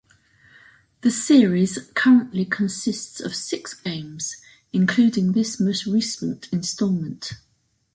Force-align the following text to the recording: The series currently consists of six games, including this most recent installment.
The 1.01 1.11
series 1.11 1.77
currently 1.93 2.43
consists 2.45 3.19
of 3.19 3.35
six 3.35 3.75
games, 3.75 4.35
including 4.73 5.33
this 5.33 5.59
most 5.59 5.85
recent 5.85 6.49
installment. 6.51 7.33